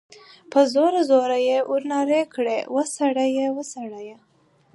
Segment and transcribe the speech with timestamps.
[0.51, 3.47] په زوره، زوره ئی ورباندي نارې کړې، وسړیه!
[3.57, 4.17] وسړیه!